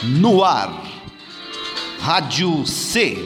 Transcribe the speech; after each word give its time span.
No 0.00 0.44
ar, 0.44 0.80
Rádio 1.98 2.64
C, 2.64 3.18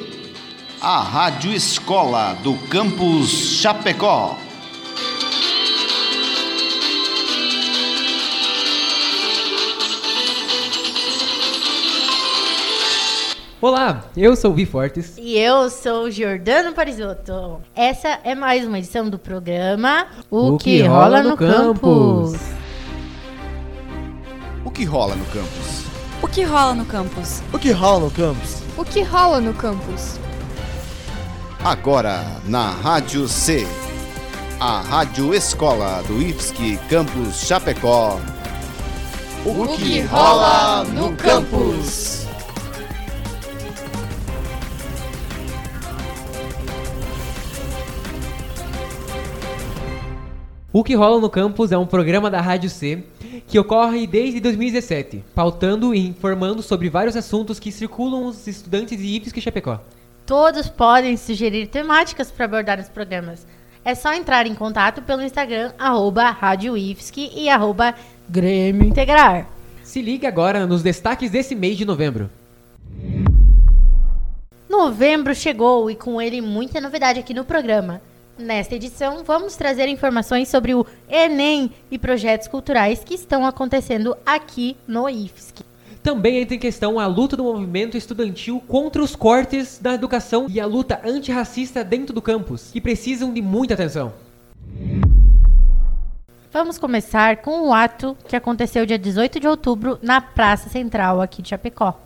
a 0.81 1.03
Rádio 1.03 1.53
Escola 1.53 2.33
do 2.43 2.55
Campus 2.69 3.29
Chapecó. 3.61 4.39
Olá, 13.61 14.05
eu 14.17 14.35
sou 14.35 14.53
o 14.53 14.55
Vi 14.55 14.65
Fortes. 14.65 15.19
E 15.19 15.37
eu 15.37 15.69
sou 15.69 16.05
o 16.05 16.11
Giordano 16.11 16.73
Parisotto. 16.73 17.61
Essa 17.77 18.19
é 18.25 18.35
mais 18.35 18.67
uma 18.67 18.79
edição 18.79 19.11
do 19.11 19.19
programa 19.19 20.07
O, 20.31 20.57
que, 20.57 20.81
rola, 20.81 21.23
no 21.23 21.37
campus. 21.37 22.33
O 24.65 24.71
que 24.71 24.85
rola 24.87 25.15
no 25.15 25.27
campus? 25.27 25.92
O 26.33 26.35
que 26.35 26.45
rola 26.45 26.75
no 26.75 26.87
campus? 26.87 27.43
O 27.53 27.59
que 27.59 27.73
rola 27.73 28.01
no 28.01 28.11
campus? 28.11 28.63
O 28.79 28.85
que 28.87 29.03
rola 29.03 29.39
no 29.39 29.53
campus? 29.53 30.19
Agora 31.63 32.25
na 32.47 32.71
Rádio 32.71 33.29
C, 33.29 33.67
a 34.59 34.81
Rádio 34.81 35.35
Escola 35.35 36.03
do 36.05 36.23
IFSC 36.23 36.79
Campus 36.89 37.47
Chapecó. 37.47 38.19
O 39.45 39.77
que 39.77 40.01
rola 40.01 40.85
no 40.85 41.15
campus? 41.17 42.27
O 50.73 50.83
que 50.83 50.95
rola 50.95 51.21
no 51.21 51.29
campus 51.29 51.73
é 51.73 51.77
um 51.77 51.85
programa 51.87 52.31
da 52.31 52.41
Rádio 52.41 52.71
C 52.71 53.05
que 53.47 53.59
ocorre 53.59 54.07
desde 54.07 54.41
2017, 54.41 55.25
pautando 55.35 55.95
e 55.95 56.07
informando 56.07 56.63
sobre 56.63 56.89
vários 56.89 57.17
assuntos 57.17 57.59
que 57.59 57.73
circulam 57.73 58.27
os 58.27 58.47
estudantes 58.47 58.99
de 58.99 59.07
IFSC 59.07 59.41
Chapecó. 59.41 59.81
Todos 60.27 60.69
podem 60.69 61.17
sugerir 61.17 61.67
temáticas 61.67 62.31
para 62.31 62.45
abordar 62.45 62.79
os 62.79 62.89
programas. 62.89 63.47
É 63.85 63.95
só 63.95 64.15
entrar 64.15 64.47
em 64.47 64.55
contato 64.55 65.03
pelo 65.03 65.23
Instagram, 65.23 65.73
arroba 65.79 66.31
Rádio 66.31 66.77
IFSC 66.77 67.33
e 67.35 67.49
arroba 67.49 67.95
Grêmio 68.29 68.87
Integrar. 68.87 69.49
Se 69.83 70.01
liga 70.01 70.29
agora 70.29 70.67
nos 70.67 70.83
destaques 70.83 71.31
desse 71.31 71.55
mês 71.55 71.77
de 71.77 71.85
novembro. 71.85 72.31
Novembro 74.69 75.35
chegou 75.35 75.91
e 75.91 75.97
com 75.97 76.23
ele 76.23 76.41
muita 76.41 76.81
novidade 76.81 77.19
aqui 77.19 77.35
no 77.35 77.45
programa. 77.45 78.01
Nesta 78.39 78.75
edição, 78.75 79.23
vamos 79.23 79.57
trazer 79.57 79.89
informações 79.89 80.49
sobre 80.49 80.75
o 80.75 80.87
Enem 81.09 81.71
e 81.91 81.99
projetos 81.99 82.49
culturais 82.49 83.05
que 83.05 83.15
estão 83.15 83.45
acontecendo 83.45 84.17
aqui 84.25 84.75
no 84.89 85.09
IFSC. 85.09 85.63
Também 86.03 86.39
entra 86.39 86.57
em 86.57 86.59
questão 86.59 86.99
a 86.99 87.07
luta 87.07 87.37
do 87.37 87.45
movimento 87.45 87.97
estudantil 87.97 88.61
contra 88.67 89.03
os 89.03 89.15
cortes 89.15 89.79
da 89.79 89.95
educação 89.95 90.47
e 90.49 90.59
a 90.59 90.67
luta 90.67 91.01
antirracista 91.05 91.85
dentro 91.85 92.15
do 92.15 92.23
campus, 92.23 92.71
que 92.73 92.81
precisam 92.81 93.33
de 93.33 93.43
muita 93.43 93.75
atenção. 93.75 94.15
Vamos 96.51 96.79
começar 96.79 97.37
com 97.37 97.69
o 97.69 97.73
ato 97.73 98.17
que 98.27 98.35
aconteceu 98.35 98.85
dia 98.87 98.99
18 98.99 99.41
de 99.41 99.47
outubro 99.47 99.99
na 100.03 100.21
Praça 100.21 100.71
Central 100.71 101.21
aqui 101.21 101.43
de 101.43 101.51
Chapecó. 101.51 102.01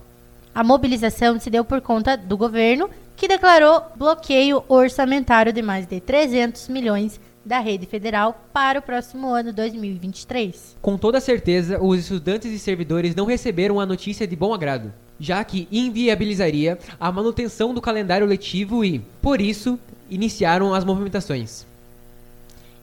A 0.53 0.65
mobilização 0.65 1.39
se 1.39 1.51
deu 1.51 1.65
por 1.65 1.81
conta 1.81 2.17
do 2.17 2.37
governo, 2.37 2.91
que 3.17 3.27
declarou 3.27 3.83
bloqueio 3.97 4.63
orçamentário 4.69 5.53
de 5.53 5.63
mais 5.63 5.87
de 5.87 5.99
300 6.01 6.69
milhões 6.69 7.19
da 7.45 7.61
rede 7.61 7.87
federal 7.87 8.45
para 8.53 8.81
o 8.81 8.83
próximo 8.83 9.29
ano 9.29 9.53
2023. 9.53 10.77
Com 10.83 10.99
toda 10.99 11.21
certeza, 11.21 11.83
os 11.83 12.01
estudantes 12.01 12.53
e 12.53 12.59
servidores 12.59 13.15
não 13.15 13.25
receberam 13.25 13.81
a 13.81 13.87
notícia 13.87 14.27
de 14.27 14.37
bom 14.37 14.53
agrado, 14.53 14.93
já 15.19 15.43
que 15.45 15.67
inviabilizaria 15.73 16.79
a 17.01 17.11
manutenção 17.11 17.73
do 17.73 17.81
calendário 17.81 18.27
letivo 18.27 18.85
e, 18.85 18.99
por 19.23 19.41
isso, 19.41 19.79
iniciaram 20.11 20.75
as 20.75 20.85
movimentações. 20.85 21.65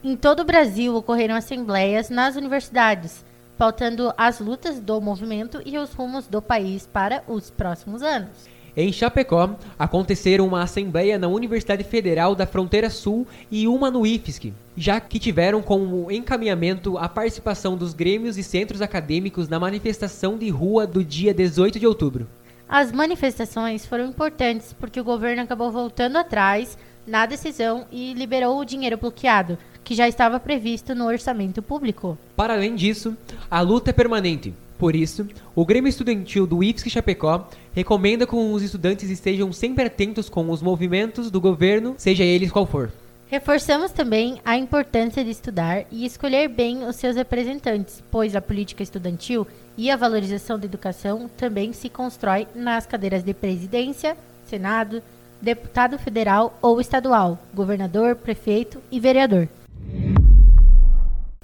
Em 0.02 0.16
todo 0.16 0.40
o 0.40 0.44
Brasil 0.44 0.96
ocorreram 0.96 1.34
assembleias 1.34 2.10
nas 2.10 2.34
universidades, 2.34 3.24
pautando 3.56 4.12
as 4.16 4.40
lutas 4.40 4.80
do 4.80 5.00
movimento 5.00 5.62
e 5.64 5.78
os 5.78 5.92
rumos 5.92 6.26
do 6.26 6.42
país 6.42 6.86
para 6.86 7.22
os 7.28 7.50
próximos 7.50 8.02
anos. 8.02 8.53
Em 8.76 8.92
Chapecó, 8.92 9.56
aconteceram 9.78 10.48
uma 10.48 10.62
assembleia 10.62 11.16
na 11.16 11.28
Universidade 11.28 11.84
Federal 11.84 12.34
da 12.34 12.44
Fronteira 12.44 12.90
Sul 12.90 13.24
e 13.48 13.68
uma 13.68 13.88
no 13.88 14.04
IFSC, 14.04 14.52
já 14.76 15.00
que 15.00 15.20
tiveram 15.20 15.62
como 15.62 16.10
encaminhamento 16.10 16.98
a 16.98 17.08
participação 17.08 17.76
dos 17.76 17.94
grêmios 17.94 18.36
e 18.36 18.42
centros 18.42 18.82
acadêmicos 18.82 19.48
na 19.48 19.60
manifestação 19.60 20.36
de 20.36 20.48
rua 20.48 20.88
do 20.88 21.04
dia 21.04 21.32
18 21.32 21.78
de 21.78 21.86
outubro. 21.86 22.26
As 22.68 22.90
manifestações 22.90 23.86
foram 23.86 24.06
importantes 24.06 24.72
porque 24.72 25.00
o 25.00 25.04
governo 25.04 25.42
acabou 25.42 25.70
voltando 25.70 26.16
atrás 26.16 26.76
na 27.06 27.26
decisão 27.26 27.86
e 27.92 28.12
liberou 28.14 28.58
o 28.58 28.64
dinheiro 28.64 28.96
bloqueado, 28.96 29.56
que 29.84 29.94
já 29.94 30.08
estava 30.08 30.40
previsto 30.40 30.96
no 30.96 31.06
orçamento 31.06 31.62
público. 31.62 32.18
Para 32.34 32.54
além 32.54 32.74
disso, 32.74 33.16
a 33.48 33.60
luta 33.60 33.90
é 33.90 33.92
permanente. 33.92 34.52
Por 34.78 34.96
isso, 34.96 35.26
o 35.54 35.64
Grêmio 35.64 35.88
Estudantil 35.88 36.46
do 36.46 36.62
IFSC 36.62 36.90
Chapecó 36.90 37.48
recomenda 37.72 38.26
que 38.26 38.34
os 38.34 38.62
estudantes 38.62 39.08
estejam 39.08 39.52
sempre 39.52 39.84
atentos 39.84 40.28
com 40.28 40.50
os 40.50 40.60
movimentos 40.60 41.30
do 41.30 41.40
governo, 41.40 41.94
seja 41.96 42.24
eles 42.24 42.50
qual 42.50 42.66
for. 42.66 42.90
Reforçamos 43.26 43.90
também 43.90 44.40
a 44.44 44.56
importância 44.56 45.24
de 45.24 45.30
estudar 45.30 45.86
e 45.90 46.04
escolher 46.04 46.48
bem 46.48 46.84
os 46.84 46.96
seus 46.96 47.16
representantes, 47.16 48.02
pois 48.10 48.36
a 48.36 48.40
política 48.40 48.82
estudantil 48.82 49.46
e 49.76 49.90
a 49.90 49.96
valorização 49.96 50.58
da 50.58 50.66
educação 50.66 51.28
também 51.36 51.72
se 51.72 51.88
constrói 51.88 52.46
nas 52.54 52.86
cadeiras 52.86 53.24
de 53.24 53.32
presidência, 53.32 54.16
senado, 54.46 55.02
deputado 55.40 55.98
federal 55.98 56.56
ou 56.60 56.80
estadual, 56.80 57.38
governador, 57.52 58.14
prefeito 58.14 58.80
e 58.90 59.00
vereador. 59.00 59.48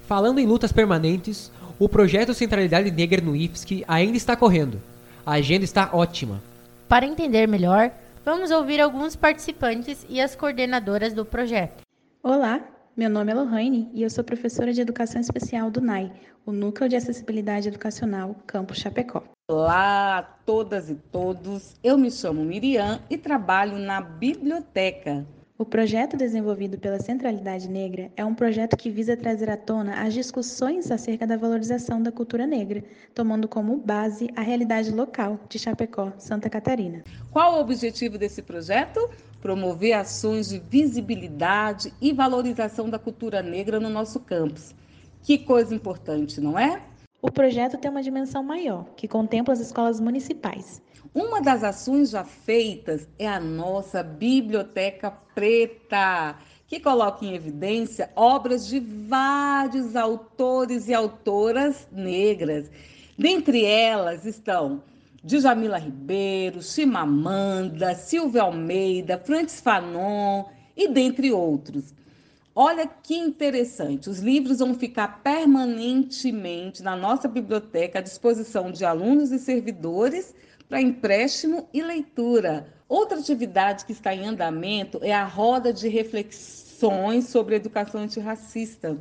Falando 0.06 0.38
em 0.38 0.46
lutas 0.46 0.72
permanentes, 0.72 1.50
o 1.80 1.88
projeto 1.88 2.34
Centralidade 2.34 2.90
Negra 2.90 3.22
no 3.22 3.34
IFSC 3.34 3.82
ainda 3.88 4.18
está 4.18 4.36
correndo. 4.36 4.82
A 5.24 5.32
agenda 5.32 5.64
está 5.64 5.88
ótima. 5.94 6.42
Para 6.86 7.06
entender 7.06 7.48
melhor, 7.48 7.90
vamos 8.22 8.50
ouvir 8.50 8.82
alguns 8.82 9.16
participantes 9.16 10.04
e 10.06 10.20
as 10.20 10.36
coordenadoras 10.36 11.14
do 11.14 11.24
projeto. 11.24 11.82
Olá, 12.22 12.60
meu 12.94 13.08
nome 13.08 13.32
é 13.32 13.34
Lohane 13.34 13.88
e 13.94 14.02
eu 14.02 14.10
sou 14.10 14.22
professora 14.22 14.74
de 14.74 14.80
Educação 14.82 15.22
Especial 15.22 15.70
do 15.70 15.80
NAI, 15.80 16.12
o 16.44 16.52
Núcleo 16.52 16.86
de 16.86 16.96
Acessibilidade 16.96 17.68
Educacional 17.68 18.36
Campus 18.46 18.76
Chapecó. 18.76 19.22
Olá 19.50 20.18
a 20.18 20.22
todas 20.22 20.90
e 20.90 20.94
todos, 20.94 21.76
eu 21.82 21.96
me 21.96 22.10
chamo 22.10 22.44
Miriam 22.44 23.00
e 23.08 23.16
trabalho 23.16 23.78
na 23.78 24.02
biblioteca. 24.02 25.26
O 25.60 25.64
projeto 25.66 26.16
desenvolvido 26.16 26.78
pela 26.78 26.98
Centralidade 26.98 27.68
Negra 27.68 28.10
é 28.16 28.24
um 28.24 28.34
projeto 28.34 28.78
que 28.78 28.88
visa 28.88 29.14
trazer 29.14 29.50
à 29.50 29.58
tona 29.58 30.02
as 30.02 30.14
discussões 30.14 30.90
acerca 30.90 31.26
da 31.26 31.36
valorização 31.36 32.02
da 32.02 32.10
cultura 32.10 32.46
negra, 32.46 32.82
tomando 33.14 33.46
como 33.46 33.76
base 33.76 34.30
a 34.34 34.40
realidade 34.40 34.90
local 34.90 35.38
de 35.50 35.58
Chapecó, 35.58 36.14
Santa 36.16 36.48
Catarina. 36.48 37.04
Qual 37.30 37.58
o 37.58 37.60
objetivo 37.60 38.16
desse 38.16 38.40
projeto? 38.40 39.10
Promover 39.42 39.92
ações 39.92 40.48
de 40.48 40.58
visibilidade 40.60 41.92
e 42.00 42.10
valorização 42.10 42.88
da 42.88 42.98
cultura 42.98 43.42
negra 43.42 43.78
no 43.78 43.90
nosso 43.90 44.18
campus. 44.18 44.74
Que 45.22 45.36
coisa 45.36 45.74
importante, 45.74 46.40
não 46.40 46.58
é? 46.58 46.80
O 47.22 47.30
projeto 47.30 47.76
tem 47.76 47.90
uma 47.90 48.02
dimensão 48.02 48.42
maior, 48.42 48.86
que 48.96 49.06
contempla 49.06 49.52
as 49.52 49.60
escolas 49.60 50.00
municipais. 50.00 50.80
Uma 51.14 51.42
das 51.42 51.62
ações 51.62 52.10
já 52.10 52.24
feitas 52.24 53.06
é 53.18 53.28
a 53.28 53.38
nossa 53.38 54.02
Biblioteca 54.02 55.10
Preta, 55.34 56.38
que 56.66 56.80
coloca 56.80 57.24
em 57.24 57.34
evidência 57.34 58.10
obras 58.16 58.66
de 58.66 58.80
vários 58.80 59.96
autores 59.96 60.88
e 60.88 60.94
autoras 60.94 61.86
negras. 61.92 62.70
Dentre 63.18 63.66
elas 63.66 64.24
estão 64.24 64.82
Djamila 65.22 65.76
Ribeiro, 65.76 66.62
Chimamanda, 66.62 67.94
Silvia 67.94 68.42
Almeida, 68.42 69.18
Francis 69.18 69.60
Fanon 69.60 70.44
e 70.74 70.88
dentre 70.88 71.30
outros. 71.32 71.92
Olha 72.54 72.86
que 72.86 73.16
interessante, 73.16 74.10
os 74.10 74.18
livros 74.18 74.58
vão 74.58 74.74
ficar 74.74 75.22
permanentemente 75.22 76.82
na 76.82 76.96
nossa 76.96 77.28
biblioteca 77.28 78.00
à 78.00 78.02
disposição 78.02 78.72
de 78.72 78.84
alunos 78.84 79.30
e 79.30 79.38
servidores 79.38 80.34
para 80.68 80.80
empréstimo 80.80 81.68
e 81.72 81.80
leitura. 81.80 82.66
Outra 82.88 83.18
atividade 83.18 83.84
que 83.84 83.92
está 83.92 84.12
em 84.12 84.26
andamento 84.26 84.98
é 85.02 85.12
a 85.12 85.24
roda 85.24 85.72
de 85.72 85.88
reflexões 85.88 87.28
sobre 87.28 87.54
educação 87.54 88.02
antirracista. 88.02 88.98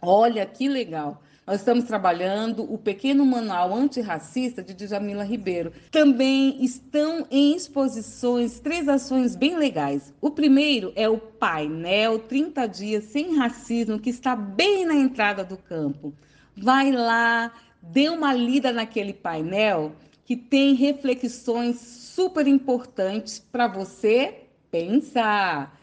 Olha 0.00 0.46
que 0.46 0.68
legal! 0.68 1.20
Nós 1.50 1.62
estamos 1.62 1.82
trabalhando 1.82 2.62
o 2.72 2.78
pequeno 2.78 3.26
manual 3.26 3.74
antirracista 3.74 4.62
de 4.62 4.72
Djamila 4.72 5.24
Ribeiro. 5.24 5.72
Também 5.90 6.64
estão 6.64 7.26
em 7.28 7.56
exposições 7.56 8.60
três 8.60 8.86
ações 8.88 9.34
bem 9.34 9.56
legais. 9.56 10.14
O 10.20 10.30
primeiro 10.30 10.92
é 10.94 11.08
o 11.08 11.18
painel 11.18 12.20
30 12.20 12.68
dias 12.68 13.04
sem 13.06 13.34
racismo, 13.34 13.98
que 13.98 14.10
está 14.10 14.36
bem 14.36 14.86
na 14.86 14.94
entrada 14.94 15.42
do 15.42 15.56
campo. 15.56 16.14
Vai 16.56 16.92
lá, 16.92 17.52
dê 17.82 18.08
uma 18.08 18.32
lida 18.32 18.70
naquele 18.70 19.12
painel 19.12 19.96
que 20.24 20.36
tem 20.36 20.74
reflexões 20.74 21.80
super 21.80 22.46
importantes 22.46 23.40
para 23.40 23.66
você 23.66 24.44
pensar. 24.70 25.76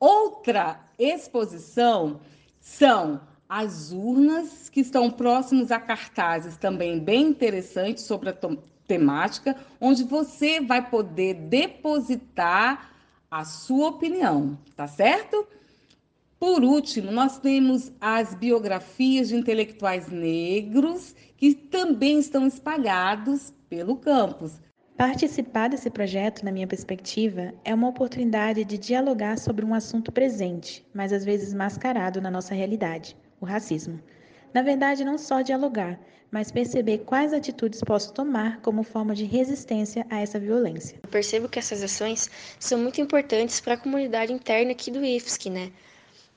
Outra 0.00 0.80
exposição 0.98 2.20
são 2.58 3.20
as 3.48 3.92
urnas 3.92 4.68
que 4.68 4.80
estão 4.80 5.10
próximos 5.10 5.70
a 5.70 5.80
cartazes 5.80 6.56
também 6.56 7.00
bem 7.00 7.28
interessantes 7.28 8.04
sobre 8.04 8.28
a 8.28 8.36
temática, 8.86 9.56
onde 9.80 10.04
você 10.04 10.60
vai 10.60 10.88
poder 10.88 11.34
depositar 11.34 12.92
a 13.30 13.44
sua 13.44 13.88
opinião, 13.88 14.58
tá 14.76 14.86
certo? 14.86 15.46
Por 16.38 16.62
último, 16.62 17.10
nós 17.10 17.38
temos 17.38 17.90
as 18.00 18.34
biografias 18.34 19.28
de 19.28 19.36
intelectuais 19.36 20.08
negros 20.08 21.14
que 21.36 21.54
também 21.54 22.18
estão 22.18 22.46
espalhados 22.46 23.52
pelo 23.68 23.96
campus. 23.96 24.52
Participar 24.96 25.68
desse 25.68 25.90
projeto, 25.90 26.44
na 26.44 26.52
minha 26.52 26.66
perspectiva, 26.66 27.52
é 27.64 27.74
uma 27.74 27.88
oportunidade 27.88 28.64
de 28.64 28.76
dialogar 28.76 29.38
sobre 29.38 29.64
um 29.64 29.74
assunto 29.74 30.10
presente, 30.10 30.84
mas 30.92 31.12
às 31.12 31.24
vezes 31.24 31.54
mascarado 31.54 32.20
na 32.20 32.30
nossa 32.30 32.54
realidade, 32.54 33.16
o 33.40 33.46
racismo. 33.46 34.00
Na 34.52 34.62
verdade, 34.62 35.04
não 35.04 35.18
só 35.18 35.42
dialogar, 35.42 35.98
mas 36.30 36.50
perceber 36.50 36.98
quais 36.98 37.32
atitudes 37.32 37.80
posso 37.80 38.12
tomar 38.12 38.60
como 38.60 38.82
forma 38.82 39.14
de 39.14 39.24
resistência 39.24 40.06
a 40.10 40.20
essa 40.20 40.38
violência. 40.38 40.98
Eu 41.02 41.08
percebo 41.08 41.48
que 41.48 41.58
essas 41.58 41.82
ações 41.82 42.30
são 42.58 42.78
muito 42.78 43.00
importantes 43.00 43.60
para 43.60 43.74
a 43.74 43.78
comunidade 43.78 44.32
interna 44.32 44.72
aqui 44.72 44.90
do 44.90 45.04
IFSC, 45.04 45.50
né? 45.50 45.72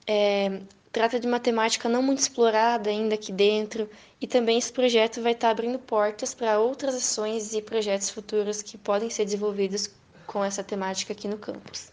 É, 0.08 0.62
trata 0.92 1.20
de 1.20 1.28
uma 1.28 1.40
temática 1.40 1.88
não 1.88 2.02
muito 2.02 2.20
explorada 2.20 2.90
ainda 2.90 3.16
aqui 3.16 3.32
dentro 3.32 3.90
e 4.20 4.28
também 4.28 4.58
esse 4.58 4.72
projeto 4.72 5.22
vai 5.22 5.34
estar 5.34 5.50
abrindo 5.50 5.80
portas 5.80 6.34
para 6.34 6.60
outras 6.60 6.96
ações 6.96 7.54
e 7.54 7.62
projetos 7.62 8.10
futuros 8.10 8.62
que 8.62 8.78
podem 8.78 9.10
ser 9.10 9.26
desenvolvidos 9.26 9.90
com 10.26 10.44
essa 10.44 10.64
temática 10.64 11.14
aqui 11.14 11.28
no 11.28 11.38
campus. 11.38 11.92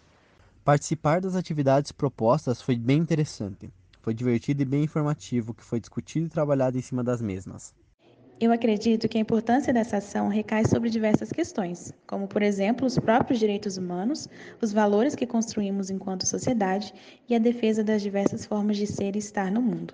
Participar 0.64 1.20
das 1.20 1.34
atividades 1.34 1.93
propostas 1.93 2.61
foi 2.61 2.76
bem 2.76 2.99
interessante. 2.99 3.70
Foi 4.08 4.14
divertido 4.14 4.62
e 4.62 4.64
bem 4.64 4.84
informativo, 4.84 5.52
que 5.52 5.62
foi 5.62 5.78
discutido 5.78 6.25
e 6.25 6.31
trabalhado 6.31 6.78
em 6.78 6.81
cima 6.81 7.05
das 7.05 7.20
mesmas. 7.20 7.75
Eu 8.40 8.50
acredito 8.50 9.06
que 9.06 9.19
a 9.19 9.20
importância 9.20 9.70
dessa 9.70 9.99
ação 9.99 10.28
recai 10.28 10.64
sobre 10.64 10.88
diversas 10.88 11.31
questões, 11.31 11.93
como, 12.06 12.26
por 12.26 12.40
exemplo, 12.40 12.87
os 12.87 12.99
próprios 12.99 13.38
direitos 13.38 13.76
humanos, 13.76 14.26
os 14.62 14.72
valores 14.72 15.14
que 15.14 15.26
construímos 15.26 15.90
enquanto 15.90 16.26
sociedade 16.26 16.94
e 17.28 17.34
a 17.34 17.38
defesa 17.38 17.84
das 17.84 18.00
diversas 18.00 18.46
formas 18.46 18.78
de 18.78 18.87
ser 18.87 19.14
e 19.14 19.19
estar 19.19 19.50
no 19.50 19.60
mundo. 19.60 19.93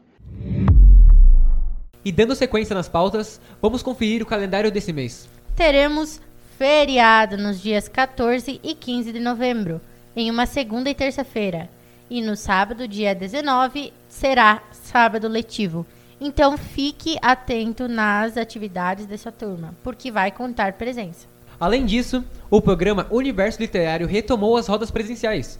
E 2.05 2.12
dando 2.12 2.37
sequência 2.37 2.72
nas 2.72 2.88
pautas, 2.88 3.40
vamos 3.60 3.82
conferir 3.82 4.22
o 4.22 4.26
calendário 4.26 4.70
desse 4.70 4.93
mês. 4.93 5.28
Teremos 5.56 6.20
feriado 6.56 7.37
nos 7.37 7.60
dias 7.60 7.88
14 7.88 8.60
e 8.62 8.75
15 8.76 9.12
de 9.12 9.19
novembro, 9.19 9.81
em 10.14 10.31
uma 10.31 10.46
segunda 10.46 10.88
e 10.88 10.94
terça-feira. 10.94 11.69
E 12.14 12.22
no 12.22 12.37
sábado, 12.37 12.87
dia 12.87 13.12
19, 13.12 13.93
será 14.08 14.62
sábado 14.70 15.26
letivo. 15.26 15.84
Então 16.20 16.56
fique 16.56 17.19
atento 17.20 17.88
nas 17.88 18.37
atividades 18.37 19.05
dessa 19.05 19.32
turma, 19.32 19.75
porque 19.82 20.12
vai 20.12 20.31
contar 20.31 20.75
presença. 20.75 21.26
Além 21.58 21.84
disso, 21.84 22.25
o 22.49 22.62
programa 22.62 23.08
Universo 23.11 23.61
Literário 23.61 24.06
retomou 24.06 24.56
as 24.56 24.69
rodas 24.69 24.93
presenciais 24.93 25.58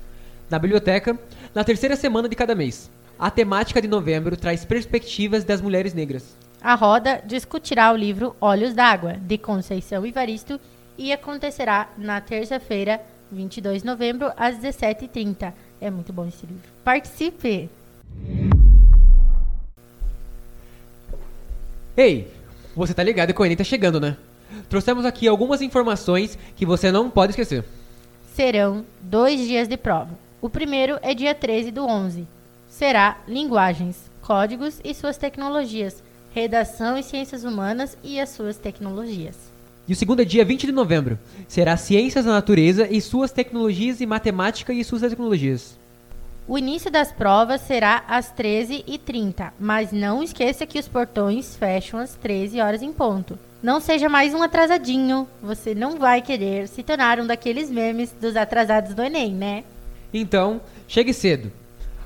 na 0.49 0.57
biblioteca 0.57 1.19
na 1.53 1.65
terceira 1.65 1.97
semana 1.97 2.29
de 2.29 2.37
cada 2.37 2.55
mês. 2.55 2.89
A 3.19 3.33
temática 3.33 3.83
de 3.83 3.89
novembro 3.89 4.37
traz 4.37 4.65
perspectivas 4.65 5.43
das 5.43 5.61
mulheres 5.61 5.93
negras. 5.93 6.37
A 6.63 6.77
roda 6.77 7.21
discutirá 7.27 7.91
o 7.91 7.97
livro 7.97 8.37
Olhos 8.41 8.75
d'Água, 8.75 9.15
de 9.15 9.37
Conceição 9.39 10.07
Ivaristo, 10.07 10.61
e 10.97 11.13
acontecerá 11.13 11.89
na 11.99 12.21
terça-feira, 12.21 13.01
22 13.33 13.83
de 13.83 13.87
novembro, 13.89 14.31
às 14.37 14.57
17h30. 14.59 15.53
É 15.85 15.91
muito 15.91 16.15
bom 16.15 16.27
esse 16.27 16.47
livro. 16.47 16.63
Participe! 16.83 17.69
Ei, 21.95 22.33
você 22.75 22.95
tá 22.95 23.03
ligado 23.03 23.35
que 23.35 23.43
o 23.43 23.45
Enem 23.45 23.55
tá 23.55 23.65
chegando, 23.65 24.01
né? 24.01 24.17
Trouxemos 24.71 25.05
aqui 25.05 25.29
algumas 25.29 25.61
informações 25.61 26.39
que 26.57 26.65
você 26.65 26.91
não 26.91 27.11
pode 27.11 27.33
esquecer. 27.33 27.67
Serão 28.33 28.83
dois 28.99 29.41
dias 29.41 29.69
de 29.69 29.77
prova. 29.77 30.19
O 30.41 30.49
primeiro 30.49 30.99
é 31.03 31.13
dia 31.13 31.35
13 31.35 31.71
do 31.71 31.85
11. 31.85 32.27
Será 32.67 33.19
Linguagens, 33.29 34.11
Códigos 34.23 34.81
e 34.83 34.95
suas 34.95 35.19
tecnologias, 35.19 36.03
Redação 36.35 36.97
e 36.97 37.03
Ciências 37.03 37.45
Humanas 37.45 37.99
e 38.03 38.19
as 38.19 38.31
suas 38.31 38.57
tecnologias. 38.57 39.54
E 39.87 39.93
o 39.93 39.97
segundo 39.97 40.23
é 40.23 40.25
dia 40.25 40.45
20 40.45 40.67
de 40.67 40.73
novembro. 40.73 41.19
Será 41.47 41.77
Ciências 41.77 42.25
da 42.25 42.33
Natureza 42.33 42.89
e 42.91 43.01
suas 43.03 43.33
tecnologias 43.33 44.01
e 44.01 44.07
Matemática 44.07 44.73
e 44.73 44.83
suas 44.83 45.03
tecnologias. 45.03 45.79
O 46.49 46.59
início 46.59 46.91
das 46.91 47.13
provas 47.13 47.61
será 47.63 48.03
às 48.09 48.33
13h30, 48.33 49.53
mas 49.59 49.93
não 49.93 50.23
esqueça 50.23 50.67
que 50.67 50.79
os 50.79 50.89
portões 50.89 51.57
fecham 51.57 52.01
às 52.01 52.15
13 52.15 52.61
horas 52.61 52.83
em 52.83 52.93
ponto. 52.93 53.39
Não 53.63 53.81
seja 53.81 54.09
mais 54.09 54.35
um 54.35 54.43
atrasadinho, 54.43 55.27
você 55.43 55.75
não 55.75 55.99
vai 55.99 56.21
querer 56.21 56.69
se 56.69 56.83
tornar 56.83 57.19
um 57.21 57.27
daqueles 57.27 57.71
memes 57.71 58.15
dos 58.21 58.37
atrasados 58.37 58.95
do 58.95 59.03
Enem, 59.03 59.33
né? 59.33 59.65
Então, 60.13 60.61
chegue 60.87 61.15
cedo. 61.15 61.51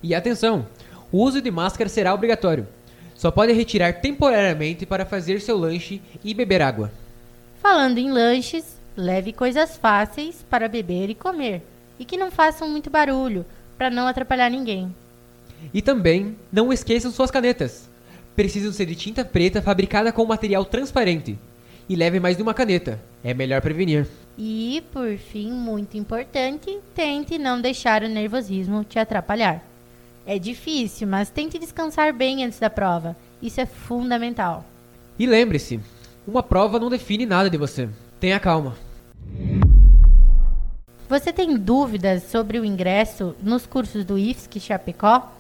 E 0.03 0.15
atenção, 0.15 0.67
o 1.13 1.19
uso 1.19 1.43
de 1.43 1.51
máscara 1.51 1.91
será 1.91 2.15
obrigatório. 2.15 2.67
Só 3.15 3.31
pode 3.31 3.53
retirar 3.53 4.01
temporariamente 4.01 4.87
para 4.87 5.05
fazer 5.05 5.43
seu 5.43 5.59
lanche 5.59 6.01
e 6.25 6.33
beber 6.33 6.63
água. 6.63 6.91
Falando 7.61 7.99
em 7.99 8.11
lanches, 8.11 8.81
leve 8.97 9.35
coisas 9.35 9.77
fáceis 9.77 10.43
para 10.49 10.67
beber 10.67 11.11
e 11.11 11.15
comer 11.15 11.63
e 11.99 12.07
que 12.07 12.17
não 12.17 12.31
façam 12.31 12.67
muito 12.67 12.89
barulho 12.89 13.45
para 13.77 13.91
não 13.91 14.07
atrapalhar 14.07 14.51
ninguém. 14.51 14.97
E 15.75 15.83
também 15.83 16.39
não 16.51 16.73
esqueçam 16.73 17.11
suas 17.11 17.31
canetas 17.31 17.90
precisam 18.35 18.73
ser 18.73 18.87
de 18.87 18.95
tinta 18.95 19.25
preta 19.25 19.61
fabricada 19.61 20.13
com 20.13 20.25
material 20.25 20.65
transparente. 20.65 21.39
E 21.89 21.97
leve 21.97 22.21
mais 22.21 22.37
de 22.37 22.43
uma 22.43 22.55
caneta. 22.55 23.01
É 23.23 23.35
melhor 23.35 23.61
prevenir. 23.61 24.07
E, 24.39 24.83
por 24.93 25.17
fim, 25.19 25.53
muito 25.53 25.97
importante, 25.97 26.79
tente 26.95 27.37
não 27.37 27.61
deixar 27.61 28.03
o 28.03 28.09
nervosismo 28.09 28.85
te 28.85 28.99
atrapalhar. 28.99 29.63
É 30.27 30.39
difícil, 30.39 31.09
mas 31.09 31.31
tente 31.31 31.59
descansar 31.59 32.15
bem 32.15 32.45
antes 32.45 32.59
da 32.59 32.71
prova. 32.71 33.17
Isso 33.43 33.61
é 33.61 33.67
fundamental. 33.67 34.65
E 35.19 35.27
lembre-se, 35.27 35.81
uma 36.27 36.43
prova 36.43 36.79
não 36.79 36.89
define 36.89 37.27
nada 37.27 37.51
de 37.51 37.59
você. 37.59 37.89
Tenha 38.19 38.39
calma. 38.39 38.77
Você 41.09 41.33
tem 41.33 41.57
dúvidas 41.57 42.23
sobre 42.23 42.61
o 42.61 42.65
ingresso 42.65 43.35
nos 43.43 43.67
cursos 43.67 44.05
do 44.05 44.17
IFSC 44.17 44.61
Chapecó? 44.61 45.33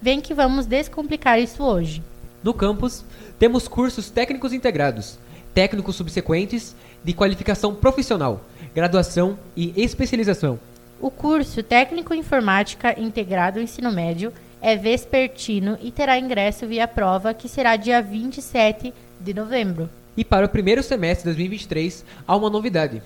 Vem 0.00 0.20
que 0.20 0.32
vamos 0.32 0.64
descomplicar 0.64 1.38
isso 1.38 1.62
hoje. 1.62 2.02
No 2.42 2.54
campus, 2.54 3.04
temos 3.38 3.66
cursos 3.66 4.10
técnicos 4.10 4.52
integrados, 4.52 5.18
técnicos 5.52 5.96
subsequentes 5.96 6.74
de 7.02 7.12
qualificação 7.12 7.74
profissional, 7.74 8.44
graduação 8.74 9.38
e 9.56 9.72
especialização. 9.76 10.58
O 11.00 11.10
curso 11.10 11.62
Técnico 11.62 12.14
Informática 12.14 12.98
Integrado 13.00 13.60
Ensino 13.60 13.90
Médio 13.90 14.32
é 14.60 14.76
vespertino 14.76 15.78
e 15.80 15.90
terá 15.90 16.18
ingresso 16.18 16.66
via 16.66 16.88
prova, 16.88 17.32
que 17.32 17.48
será 17.48 17.76
dia 17.76 18.02
27 18.02 18.92
de 19.20 19.34
novembro. 19.34 19.88
E 20.16 20.24
para 20.24 20.46
o 20.46 20.48
primeiro 20.48 20.82
semestre 20.82 21.30
de 21.30 21.36
2023, 21.36 22.04
há 22.26 22.36
uma 22.36 22.50
novidade. 22.50 23.00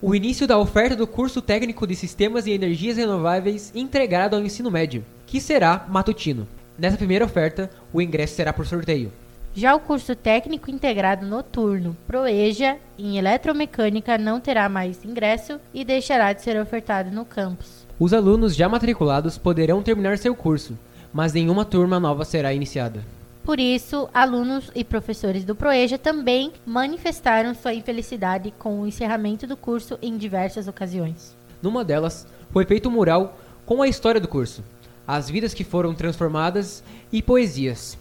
O 0.00 0.14
início 0.14 0.46
da 0.46 0.56
oferta 0.58 0.96
do 0.96 1.06
curso 1.06 1.42
técnico 1.42 1.86
de 1.86 1.94
Sistemas 1.94 2.46
e 2.46 2.52
Energias 2.52 2.96
Renováveis 2.96 3.72
integrado 3.74 4.36
ao 4.36 4.42
ensino 4.42 4.70
médio, 4.70 5.04
que 5.26 5.40
será 5.40 5.84
matutino. 5.88 6.48
Nessa 6.78 6.96
primeira 6.96 7.24
oferta, 7.24 7.68
o 7.92 8.00
ingresso 8.00 8.36
será 8.36 8.52
por 8.52 8.64
sorteio. 8.64 9.10
Já 9.52 9.74
o 9.74 9.80
curso 9.80 10.14
técnico 10.14 10.70
integrado 10.70 11.26
noturno 11.26 11.96
Proeja 12.06 12.76
em 12.96 13.18
eletromecânica 13.18 14.16
não 14.16 14.38
terá 14.38 14.68
mais 14.68 15.04
ingresso 15.04 15.58
e 15.74 15.84
deixará 15.84 16.32
de 16.32 16.42
ser 16.42 16.60
ofertado 16.60 17.10
no 17.10 17.24
campus. 17.24 17.84
Os 17.98 18.14
alunos 18.14 18.54
já 18.54 18.68
matriculados 18.68 19.36
poderão 19.36 19.82
terminar 19.82 20.18
seu 20.18 20.36
curso, 20.36 20.78
mas 21.12 21.32
nenhuma 21.32 21.64
turma 21.64 21.98
nova 21.98 22.24
será 22.24 22.54
iniciada. 22.54 23.02
Por 23.42 23.58
isso, 23.58 24.08
alunos 24.14 24.70
e 24.72 24.84
professores 24.84 25.44
do 25.44 25.56
Proeja 25.56 25.98
também 25.98 26.52
manifestaram 26.64 27.54
sua 27.54 27.74
infelicidade 27.74 28.54
com 28.56 28.80
o 28.80 28.86
encerramento 28.86 29.48
do 29.48 29.56
curso 29.56 29.98
em 30.00 30.16
diversas 30.16 30.68
ocasiões. 30.68 31.34
Numa 31.60 31.84
delas, 31.84 32.24
foi 32.52 32.64
feito 32.64 32.88
um 32.88 32.92
mural 32.92 33.36
com 33.66 33.82
a 33.82 33.88
história 33.88 34.20
do 34.20 34.28
curso, 34.28 34.62
as 35.08 35.30
vidas 35.30 35.54
que 35.54 35.64
foram 35.64 35.94
transformadas 35.94 36.84
e 37.10 37.22
poesias. 37.22 37.96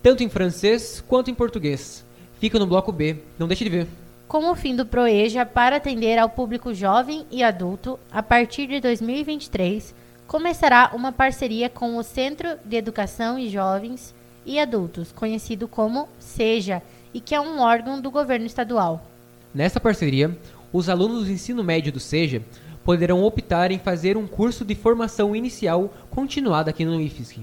tanto 0.00 0.22
em 0.22 0.28
francês 0.28 1.02
quanto 1.08 1.30
em 1.30 1.34
português. 1.34 2.04
Fica 2.38 2.58
no 2.58 2.66
bloco 2.66 2.92
B, 2.92 3.16
não 3.38 3.48
deixe 3.48 3.64
de 3.64 3.70
ver. 3.70 3.88
Com 4.28 4.50
o 4.50 4.54
fim 4.54 4.76
do 4.76 4.84
Proeja 4.84 5.46
para 5.46 5.76
atender 5.76 6.18
ao 6.18 6.28
público 6.28 6.74
jovem 6.74 7.24
e 7.30 7.42
adulto, 7.42 7.98
a 8.12 8.22
partir 8.22 8.66
de 8.66 8.80
2023, 8.80 9.94
começará 10.26 10.90
uma 10.94 11.10
parceria 11.10 11.70
com 11.70 11.96
o 11.96 12.02
Centro 12.02 12.56
de 12.64 12.76
Educação 12.76 13.38
e 13.38 13.48
Jovens 13.48 14.14
e 14.44 14.58
Adultos, 14.58 15.10
conhecido 15.10 15.66
como 15.66 16.06
SEJA, 16.18 16.82
e 17.14 17.20
que 17.20 17.34
é 17.34 17.40
um 17.40 17.60
órgão 17.60 18.00
do 18.00 18.10
governo 18.10 18.44
estadual. 18.46 19.06
Nessa 19.54 19.80
parceria, 19.80 20.36
os 20.72 20.88
alunos 20.88 21.24
do 21.24 21.32
ensino 21.32 21.64
médio 21.64 21.90
do 21.92 22.00
SEJA 22.00 22.42
poderão 22.84 23.22
optar 23.22 23.70
em 23.70 23.78
fazer 23.78 24.16
um 24.16 24.26
curso 24.26 24.64
de 24.64 24.74
formação 24.74 25.34
inicial 25.34 25.92
continuada 26.10 26.70
aqui 26.70 26.84
no 26.84 27.00
IFSC. 27.00 27.40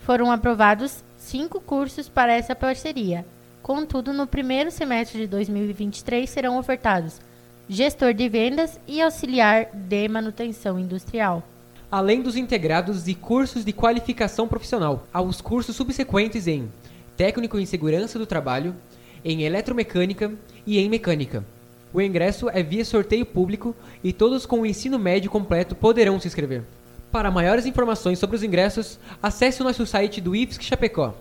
Foram 0.00 0.30
aprovados 0.30 1.04
cinco 1.16 1.60
cursos 1.60 2.08
para 2.08 2.32
essa 2.32 2.54
parceria. 2.54 3.24
Contudo, 3.62 4.12
no 4.12 4.26
primeiro 4.26 4.70
semestre 4.70 5.20
de 5.20 5.26
2023 5.26 6.28
serão 6.28 6.58
ofertados 6.58 7.20
gestor 7.72 8.12
de 8.12 8.28
vendas 8.28 8.80
e 8.84 9.00
auxiliar 9.00 9.68
de 9.72 10.08
manutenção 10.08 10.76
industrial. 10.76 11.40
Além 11.88 12.20
dos 12.20 12.34
integrados 12.34 13.06
e 13.06 13.14
cursos 13.14 13.64
de 13.64 13.72
qualificação 13.72 14.48
profissional, 14.48 15.06
aos 15.12 15.40
cursos 15.40 15.76
subsequentes 15.76 16.48
em 16.48 16.68
técnico 17.16 17.60
em 17.60 17.66
segurança 17.66 18.18
do 18.18 18.26
trabalho, 18.26 18.74
em 19.24 19.42
eletromecânica 19.42 20.32
e 20.66 20.80
em 20.80 20.88
mecânica. 20.88 21.44
O 21.92 22.00
ingresso 22.00 22.48
é 22.48 22.62
via 22.62 22.84
sorteio 22.84 23.26
público 23.26 23.74
e 24.02 24.12
todos 24.12 24.46
com 24.46 24.60
o 24.60 24.66
ensino 24.66 24.98
médio 24.98 25.30
completo 25.30 25.74
poderão 25.74 26.20
se 26.20 26.28
inscrever. 26.28 26.62
Para 27.10 27.30
maiores 27.30 27.66
informações 27.66 28.18
sobre 28.18 28.36
os 28.36 28.42
ingressos, 28.42 28.98
acesse 29.20 29.60
o 29.60 29.64
nosso 29.64 29.84
site 29.84 30.20
do 30.20 30.36
IFSC 30.36 30.62
Chapecó. 30.62 31.14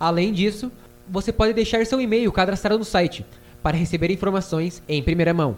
Além 0.00 0.32
disso, 0.32 0.72
você 1.06 1.30
pode 1.30 1.52
deixar 1.52 1.84
seu 1.84 2.00
e-mail 2.00 2.32
cadastrado 2.32 2.78
no 2.78 2.84
site 2.84 3.24
para 3.62 3.76
receber 3.76 4.10
informações 4.10 4.82
em 4.88 5.02
primeira 5.02 5.34
mão. 5.34 5.56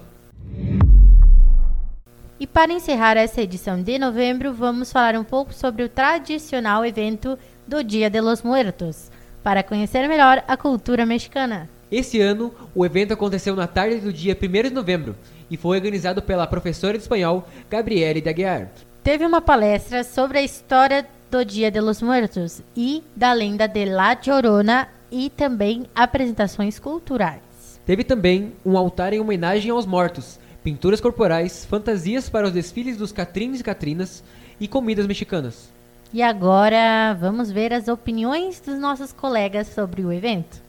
E 2.39 2.47
para 2.47 2.73
encerrar 2.73 3.17
essa 3.17 3.41
edição 3.41 3.81
de 3.81 3.99
novembro, 3.99 4.53
vamos 4.53 4.93
falar 4.93 5.17
um 5.17 5.25
pouco 5.25 5.55
sobre 5.55 5.85
o 5.85 5.89
tradicional 5.89 6.85
evento 6.85 7.39
do 7.67 7.83
Dia 7.83 8.11
de 8.11 8.21
los 8.21 8.43
Muertos, 8.43 9.11
para 9.43 9.63
conhecer 9.63 10.07
melhor 10.09 10.45
a 10.47 10.57
cultura 10.57 11.07
mexicana. 11.07 11.76
Esse 11.91 12.21
ano, 12.21 12.53
o 12.75 12.85
evento 12.85 13.13
aconteceu 13.13 13.55
na 13.55 13.69
tarde 13.69 13.99
do 13.99 14.13
dia 14.13 14.37
1 14.37 14.69
de 14.69 14.71
novembro 14.71 15.15
e 15.49 15.57
foi 15.57 15.77
organizado 15.77 16.21
pela 16.21 16.47
professora 16.47 16.95
de 16.95 17.03
espanhol 17.03 17.47
Gabriele 17.71 18.21
Daguiar. 18.21 18.71
Teve 19.05 19.25
uma 19.25 19.41
palestra 19.41 20.03
sobre 20.03 20.39
a 20.39 20.43
história 20.43 21.07
do 21.31 21.45
Dia 21.45 21.71
de 21.71 21.81
los 21.81 22.03
Muertos 22.03 22.61
e 22.77 23.05
da 23.15 23.33
lenda 23.33 23.69
de 23.69 23.85
La 23.85 24.19
Llorona 24.21 24.89
e 25.13 25.31
também 25.31 25.87
apresentações 25.95 26.81
culturais. 26.81 27.41
Teve 27.87 28.03
também 28.03 28.53
um 28.65 28.77
altar 28.77 29.13
em 29.13 29.21
homenagem 29.21 29.71
aos 29.71 29.87
mortos, 29.87 30.41
pinturas 30.65 31.01
corporais, 31.01 31.65
fantasias 31.65 32.29
para 32.29 32.49
os 32.49 32.53
desfiles 32.53 32.97
dos 32.97 33.13
Catrines 33.13 33.61
e 33.61 33.65
Catrinas 33.65 34.25
e 34.59 34.67
comidas 34.67 35.07
mexicanas. 35.07 35.73
E 36.13 36.21
agora 36.21 37.17
vamos 37.21 37.49
ver 37.49 37.73
as 37.73 37.87
opiniões 37.87 38.59
dos 38.59 38.77
nossos 38.77 39.13
colegas 39.13 39.69
sobre 39.69 40.05
o 40.05 40.13
evento. 40.13 40.67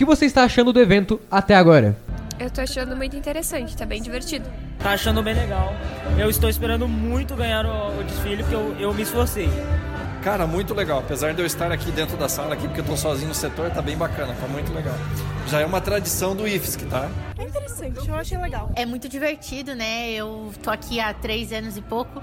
O 0.00 0.02
que 0.02 0.06
você 0.06 0.24
está 0.24 0.44
achando 0.44 0.72
do 0.72 0.80
evento 0.80 1.20
até 1.30 1.54
agora? 1.54 1.94
Eu 2.38 2.46
estou 2.46 2.64
achando 2.64 2.96
muito 2.96 3.14
interessante, 3.14 3.76
tá 3.76 3.84
bem 3.84 4.00
divertido. 4.00 4.48
Tá 4.78 4.92
achando 4.92 5.22
bem 5.22 5.34
legal. 5.34 5.74
Eu 6.18 6.30
estou 6.30 6.48
esperando 6.48 6.88
muito 6.88 7.36
ganhar 7.36 7.66
o, 7.66 8.00
o 8.00 8.04
desfile 8.04 8.38
porque 8.38 8.54
eu, 8.54 8.74
eu 8.80 8.94
me 8.94 9.02
esforcei. 9.02 9.50
Cara, 10.22 10.46
muito 10.46 10.72
legal. 10.72 11.00
Apesar 11.00 11.34
de 11.34 11.42
eu 11.42 11.44
estar 11.44 11.70
aqui 11.70 11.92
dentro 11.92 12.16
da 12.16 12.30
sala 12.30 12.54
aqui, 12.54 12.66
porque 12.66 12.80
eu 12.80 12.84
tô 12.86 12.96
sozinho 12.96 13.28
no 13.28 13.34
setor, 13.34 13.68
tá 13.72 13.82
bem 13.82 13.94
bacana, 13.94 14.34
tá 14.40 14.48
muito 14.48 14.72
legal. 14.72 14.94
Já 15.48 15.60
é 15.60 15.66
uma 15.66 15.82
tradição 15.82 16.34
do 16.34 16.48
IFSC, 16.48 16.86
tá? 16.86 17.06
É 17.36 17.42
interessante, 17.42 18.08
eu 18.08 18.14
achei 18.14 18.38
legal. 18.38 18.72
É 18.76 18.86
muito 18.86 19.06
divertido, 19.06 19.74
né? 19.74 20.10
Eu 20.12 20.50
tô 20.62 20.70
aqui 20.70 20.98
há 20.98 21.12
três 21.12 21.52
anos 21.52 21.76
e 21.76 21.82
pouco 21.82 22.22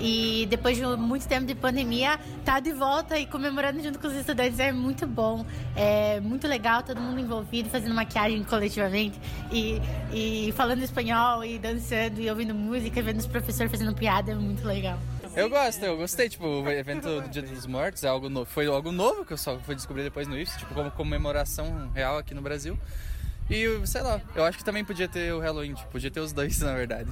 e 0.00 0.46
depois 0.48 0.76
de 0.76 0.84
muito 0.84 1.26
tempo 1.26 1.46
de 1.46 1.54
pandemia, 1.54 2.18
tá 2.44 2.60
de 2.60 2.72
volta 2.72 3.18
e 3.18 3.26
comemorando 3.26 3.82
junto 3.82 3.98
com 3.98 4.06
os 4.06 4.14
estudantes 4.14 4.58
é 4.58 4.72
muito 4.72 5.06
bom. 5.06 5.44
É 5.74 6.20
muito 6.20 6.46
legal, 6.46 6.82
todo 6.82 7.00
mundo 7.00 7.20
envolvido, 7.20 7.68
fazendo 7.68 7.94
maquiagem 7.94 8.42
coletivamente 8.44 9.18
e, 9.50 9.80
e 10.12 10.52
falando 10.52 10.82
espanhol 10.82 11.44
e 11.44 11.58
dançando 11.58 12.20
e 12.20 12.28
ouvindo 12.28 12.54
música, 12.54 13.00
vendo 13.02 13.18
os 13.18 13.26
professores 13.26 13.70
fazendo 13.70 13.94
piada, 13.94 14.32
é 14.32 14.34
muito 14.34 14.66
legal. 14.66 14.98
Eu 15.34 15.50
gosto, 15.50 15.84
eu 15.84 15.98
gostei, 15.98 16.30
tipo, 16.30 16.46
o 16.46 16.70
evento 16.70 17.20
do 17.20 17.28
Dia 17.28 17.42
dos 17.42 17.66
Mortos 17.66 18.02
é 18.04 18.08
algo 18.08 18.30
novo, 18.30 18.46
foi 18.46 18.66
algo 18.66 18.90
novo 18.90 19.22
que 19.22 19.34
eu 19.34 19.36
só 19.36 19.58
fui 19.58 19.74
descobrir 19.74 20.02
depois 20.02 20.26
no 20.26 20.38
IFS, 20.38 20.56
tipo, 20.56 20.72
como 20.72 20.90
comemoração 20.90 21.90
real 21.94 22.16
aqui 22.16 22.32
no 22.32 22.40
Brasil. 22.40 22.78
E, 23.50 23.86
sei 23.86 24.00
lá, 24.00 24.20
eu 24.34 24.44
acho 24.44 24.58
que 24.58 24.64
também 24.64 24.84
podia 24.84 25.06
ter 25.06 25.32
o 25.34 25.38
Halloween, 25.38 25.74
tipo, 25.74 25.90
podia 25.90 26.10
ter 26.10 26.20
os 26.20 26.32
dois, 26.32 26.58
na 26.64 26.74
verdade. 26.74 27.10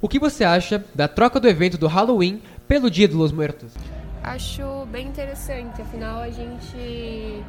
O 0.00 0.08
que 0.08 0.20
você 0.20 0.44
acha 0.44 0.84
da 0.94 1.08
troca 1.08 1.40
do 1.40 1.48
evento 1.48 1.76
do 1.76 1.88
Halloween 1.88 2.40
pelo 2.68 2.88
Dia 2.88 3.08
dos 3.08 3.32
Mortos? 3.32 3.72
Acho 4.22 4.86
bem 4.86 5.08
interessante, 5.08 5.82
afinal 5.82 6.20
a 6.20 6.30
gente 6.30 7.42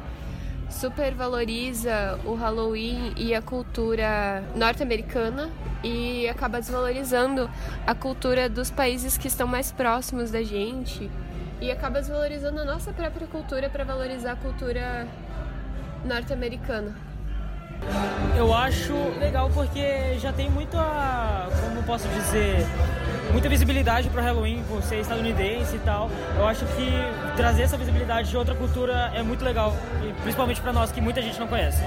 super 0.68 1.14
valoriza 1.14 2.18
o 2.24 2.34
Halloween 2.34 3.12
e 3.16 3.32
a 3.36 3.40
cultura 3.40 4.42
norte-americana 4.56 5.48
e 5.84 6.28
acaba 6.28 6.58
desvalorizando 6.58 7.48
a 7.86 7.94
cultura 7.94 8.48
dos 8.48 8.68
países 8.68 9.16
que 9.16 9.28
estão 9.28 9.46
mais 9.46 9.70
próximos 9.70 10.32
da 10.32 10.42
gente 10.42 11.08
e 11.60 11.70
acaba 11.70 12.00
desvalorizando 12.00 12.60
a 12.60 12.64
nossa 12.64 12.92
própria 12.92 13.28
cultura 13.28 13.70
para 13.70 13.84
valorizar 13.84 14.32
a 14.32 14.36
cultura 14.36 15.06
norte-americana. 16.04 17.09
Eu 18.36 18.54
acho 18.54 18.94
legal 19.18 19.50
porque 19.52 20.18
já 20.18 20.32
tem 20.32 20.50
muita, 20.50 21.48
como 21.60 21.82
posso 21.82 22.08
dizer, 22.08 22.66
muita 23.32 23.48
visibilidade 23.48 24.08
para 24.08 24.22
Halloween 24.22 24.62
por 24.68 24.82
ser 24.82 25.00
estadunidense 25.00 25.76
e 25.76 25.78
tal. 25.80 26.10
Eu 26.36 26.46
acho 26.46 26.64
que 26.66 26.90
trazer 27.36 27.62
essa 27.62 27.76
visibilidade 27.76 28.30
de 28.30 28.36
outra 28.36 28.54
cultura 28.54 29.12
é 29.14 29.22
muito 29.22 29.44
legal, 29.44 29.74
principalmente 30.22 30.60
para 30.60 30.72
nós 30.72 30.90
que 30.90 31.00
muita 31.00 31.20
gente 31.20 31.38
não 31.38 31.46
conhece. 31.46 31.82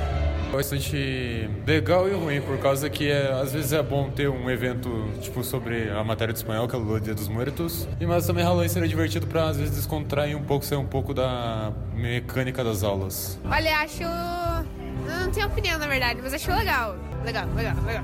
Bastante 0.51 1.49
legal 1.65 2.07
e 2.07 2.13
ruim, 2.13 2.39
por 2.39 2.59
causa 2.59 2.87
que 2.87 3.09
é, 3.09 3.31
às 3.31 3.51
vezes 3.51 3.73
é 3.73 3.81
bom 3.81 4.11
ter 4.11 4.29
um 4.29 4.47
evento 4.51 5.09
tipo 5.19 5.43
sobre 5.43 5.89
a 5.89 6.03
matéria 6.03 6.31
de 6.31 6.37
espanhol, 6.37 6.67
que 6.67 6.75
é 6.75 6.77
o 6.77 6.99
Dia 6.99 7.15
dos 7.15 7.27
Muertos, 7.27 7.87
e 7.99 8.05
mas 8.05 8.27
também 8.27 8.43
Halloween 8.43 8.67
seria 8.67 8.87
divertido 8.87 9.25
para 9.25 9.45
às 9.45 9.57
vezes 9.57 9.75
descontrair 9.75 10.37
um 10.37 10.43
pouco, 10.43 10.63
sair 10.63 10.77
um 10.77 10.85
pouco 10.85 11.11
da 11.11 11.73
mecânica 11.95 12.63
das 12.63 12.83
aulas. 12.83 13.39
Olha, 13.43 13.77
acho 13.77 14.03
eu 15.07 15.19
não 15.19 15.31
tenho 15.31 15.47
opinião, 15.47 15.79
na 15.79 15.87
verdade, 15.87 16.19
mas 16.21 16.33
acho 16.33 16.51
legal. 16.51 16.95
Legal, 17.23 17.47
legal, 17.55 17.75
legal. 17.85 18.03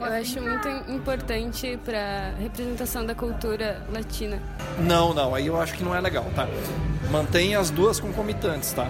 Eu 0.00 0.12
acho 0.20 0.40
muito 0.40 0.68
importante 0.90 1.78
para 1.84 2.34
representação 2.40 3.06
da 3.06 3.14
cultura 3.14 3.86
latina. 3.92 4.42
Não, 4.80 5.14
não, 5.14 5.34
aí 5.34 5.46
eu 5.46 5.60
acho 5.60 5.74
que 5.74 5.84
não 5.84 5.94
é 5.94 6.00
legal, 6.00 6.26
tá? 6.34 6.48
Mantém 7.10 7.54
as 7.54 7.70
duas 7.70 8.00
concomitantes, 8.00 8.72
tá? 8.72 8.88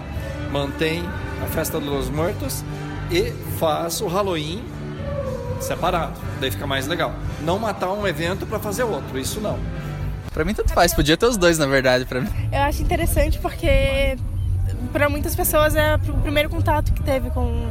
Mantém 0.51 1.03
a 1.43 1.45
festa 1.47 1.79
dos 1.79 2.09
mortos 2.09 2.63
e 3.11 3.31
faz 3.59 4.01
o 4.01 4.07
Halloween 4.07 4.63
separado, 5.59 6.19
daí 6.39 6.49
fica 6.51 6.65
mais 6.65 6.87
legal. 6.87 7.13
Não 7.41 7.59
matar 7.59 7.91
um 7.91 8.07
evento 8.07 8.45
para 8.45 8.59
fazer 8.59 8.83
outro, 8.83 9.17
isso 9.19 9.39
não. 9.39 9.59
Pra 10.33 10.43
mim 10.43 10.53
tanto 10.53 10.73
faz, 10.73 10.93
podia 10.93 11.15
ter 11.15 11.27
os 11.27 11.37
dois 11.37 11.57
na 11.59 11.67
verdade, 11.67 12.05
para 12.05 12.21
mim. 12.21 12.29
Eu 12.51 12.61
acho 12.61 12.81
interessante 12.81 13.37
porque 13.39 14.17
para 14.91 15.09
muitas 15.09 15.35
pessoas 15.35 15.75
é 15.75 15.95
o 15.95 16.21
primeiro 16.21 16.49
contato 16.49 16.93
que 16.93 17.01
teve 17.01 17.29
com, 17.29 17.67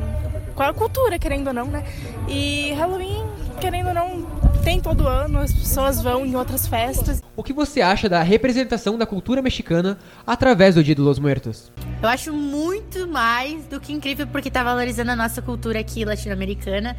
com 0.55 0.63
a 0.63 0.73
cultura, 0.73 1.19
querendo 1.19 1.49
ou 1.49 1.53
não, 1.53 1.67
né? 1.67 1.85
E 2.29 2.73
Halloween, 2.73 3.25
querendo 3.61 3.89
ou 3.89 3.95
não, 3.95 4.27
tem 4.63 4.81
todo 4.81 5.09
ano, 5.09 5.39
as 5.39 5.53
pessoas 5.53 6.01
vão 6.01 6.25
em 6.25 6.37
outras 6.37 6.67
festas. 6.67 7.23
O 7.37 7.43
que 7.43 7.53
você 7.53 7.81
acha 7.81 8.09
da 8.09 8.23
representação 8.23 8.97
da 8.97 9.05
cultura 9.05 9.43
mexicana 9.43 9.99
através 10.27 10.75
do 10.75 10.85
Dia 10.85 10.95
dos 10.95 11.19
Muertos? 11.19 11.73
Eu 12.01 12.09
acho 12.09 12.33
muito 12.33 13.09
mais 13.09 13.65
do 13.67 13.81
que 13.81 13.93
incrível 13.93 14.27
porque 14.27 14.49
está 14.49 14.63
valorizando 14.63 15.11
a 15.11 15.17
nossa 15.17 15.43
cultura 15.43 15.81
aqui 15.81 16.05
latino-americana. 16.05 16.97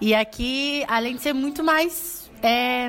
E 0.00 0.14
aqui, 0.14 0.84
além 0.88 1.16
de 1.16 1.22
ser 1.22 1.32
muito 1.32 1.62
mais 1.62 2.30
é, 2.42 2.88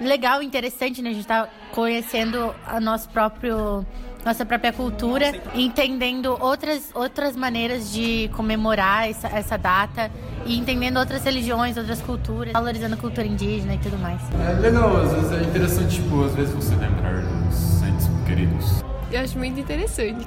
legal, 0.00 0.42
interessante, 0.42 1.02
né? 1.02 1.10
A 1.10 1.12
gente 1.12 1.22
está 1.22 1.48
conhecendo 1.72 2.54
a 2.66 2.80
nosso 2.80 3.08
próprio 3.10 3.84
nossa 4.24 4.44
própria 4.44 4.72
cultura, 4.72 5.32
entendendo 5.54 6.36
outras, 6.40 6.90
outras 6.94 7.34
maneiras 7.34 7.92
de 7.92 8.30
comemorar 8.34 9.08
essa, 9.08 9.28
essa 9.28 9.56
data 9.56 10.10
e 10.44 10.58
entendendo 10.58 10.98
outras 10.98 11.24
religiões, 11.24 11.76
outras 11.76 12.00
culturas, 12.00 12.52
valorizando 12.52 12.94
a 12.94 12.98
cultura 12.98 13.26
indígena 13.26 13.74
e 13.74 13.78
tudo 13.78 13.98
mais. 13.98 14.20
É 14.48 14.60
legal, 14.60 14.96
às 14.96 15.12
vezes 15.12 15.32
é 15.32 15.42
interessante, 15.42 16.02
tipo, 16.02 16.24
às 16.24 16.34
vezes 16.34 16.54
você 16.54 16.74
lembrar 16.74 17.22
dos 17.22 17.82
entes 17.82 18.08
queridos. 18.26 18.82
Eu 19.10 19.20
acho 19.20 19.38
muito 19.38 19.58
interessante. 19.58 20.26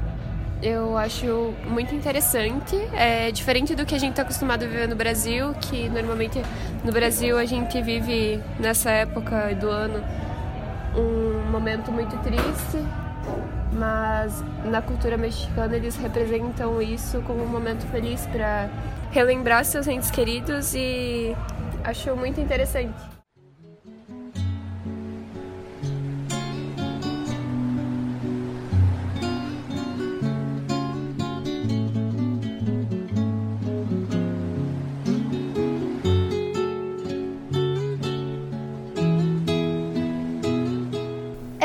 Eu 0.62 0.98
acho 0.98 1.54
muito 1.68 1.94
interessante, 1.94 2.78
é 2.94 3.30
diferente 3.32 3.76
do 3.76 3.86
que 3.86 3.94
a 3.94 4.00
gente 4.00 4.12
está 4.12 4.22
acostumado 4.22 4.64
a 4.64 4.68
viver 4.68 4.88
no 4.88 4.96
Brasil, 4.96 5.54
que 5.56 5.90
normalmente 5.90 6.42
no 6.86 6.92
Brasil 6.94 7.38
a 7.38 7.44
gente 7.44 7.82
vive 7.82 8.40
nessa 8.58 8.90
época 8.90 9.54
do 9.56 9.70
ano 9.70 10.02
um 10.96 11.52
momento 11.52 11.92
muito 11.92 12.16
triste 12.20 12.78
mas 13.74 14.44
na 14.66 14.82
cultura 14.82 15.18
mexicana 15.18 15.76
eles 15.76 15.96
representam 15.98 16.82
isso 16.82 17.22
como 17.22 17.44
um 17.44 17.48
momento 17.48 17.86
feliz 17.88 18.26
para 18.28 18.70
relembrar 19.12 19.66
seus 19.66 19.88
entes 19.88 20.10
queridos 20.12 20.74
e 20.74 21.36
acho 21.84 22.16
muito 22.16 22.40
interessante. 22.40 23.23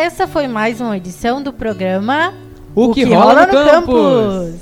Essa 0.09 0.27
foi 0.27 0.49
mais 0.49 0.81
uma 0.81 0.97
edição 0.97 1.43
do 1.43 1.53
programa 1.53 2.33
O 2.75 2.95
que, 2.95 3.05
rola, 3.05 3.47
no, 3.47 3.53
campus. 3.53 4.55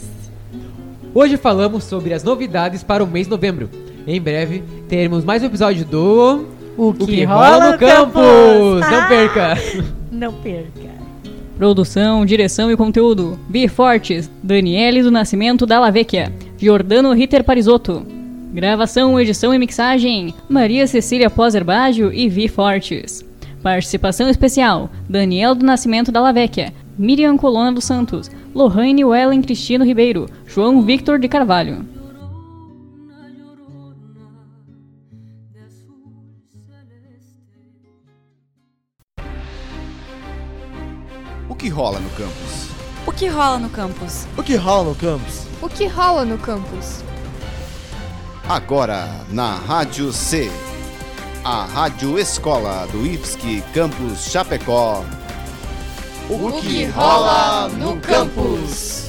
Hoje 1.15 1.37
falamos 1.37 1.85
sobre 1.85 2.13
as 2.13 2.25
novidades 2.25 2.83
para 2.83 3.05
o 3.05 3.07
mês 3.07 3.29
de 3.29 3.31
novembro. 3.31 3.71
Em 4.09 4.21
breve 4.21 4.65
teremos 4.89 5.25
mais 5.25 5.45
um 5.45 5.47
episódio 5.47 5.85
do 5.85 6.47
O 6.77 6.93
que, 6.93 7.23
rola 7.23 7.71
no 7.71 7.79
campus. 7.79 8.81
Não 8.91 9.01
Ah! 9.01 9.07
perca. 9.09 9.55
Não 10.11 10.33
perca. 10.33 10.91
Produção, 11.57 12.27
direção 12.27 12.69
e 12.69 12.77
conteúdo: 12.77 13.39
Bi 13.49 13.69
Fortes, 13.69 14.29
Daniele 14.43 15.01
do 15.01 15.13
Nascimento 15.13 15.65
da 15.65 15.79
Lavecchia, 15.79 16.33
Giordano 16.59 17.13
Ritter 17.13 17.45
Parisotto. 17.45 18.05
Gravação, 18.53 19.19
edição 19.21 19.55
e 19.55 19.61
mixagem: 19.61 20.35
Maria 20.49 20.89
Cecília 20.89 21.31
Pozerbágio 21.31 22.13
e 22.13 22.29
Vi 22.29 22.49
Fortes. 22.49 23.25
Participação 23.67 24.29
especial: 24.29 24.89
Daniel 25.09 25.53
do 25.53 25.67
Nascimento 25.67 26.13
da 26.13 26.21
Lavecchia, 26.21 26.73
Miriam 26.97 27.37
Colonna 27.37 27.73
dos 27.73 27.83
Santos, 27.83 28.31
Lohane 28.55 29.05
Wellen 29.05 29.43
Cristino 29.43 29.85
Ribeiro, 29.85 30.29
João 30.47 30.83
Victor 30.83 31.19
de 31.19 31.27
Carvalho. 31.27 31.85
O 41.49 41.55
que 41.57 41.69
rola 41.69 41.99
no 41.99 42.11
campus? 42.11 42.71
O 43.05 43.11
que 43.11 43.27
rola 43.27 43.59
no 43.59 43.69
campus? 43.69 44.29
O 44.39 44.45
que 44.45 44.55
rola 44.55 44.85
no 44.91 44.95
campus? 44.95 45.47
O 45.61 45.69
que 45.69 45.87
rola 45.89 46.25
no 46.25 46.39
campus? 46.39 47.03
Agora 48.49 49.09
na 49.33 49.57
Rádio 49.57 50.13
C 50.13 50.49
a 51.49 51.65
Rádio 51.65 52.19
Escola 52.19 52.89
do 52.91 53.07
IFSC 53.07 53.63
Campus 53.73 54.33
Chapecó. 54.33 55.05
O, 56.29 56.49
o 56.49 56.61
que 56.61 56.87
rola 56.87 57.69
no 57.69 58.01
campus? 58.01 59.06